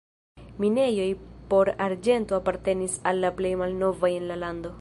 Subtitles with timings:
[0.63, 1.05] Minejoj
[1.51, 4.79] por arĝento apartenis al la plej malnovaj en la lando.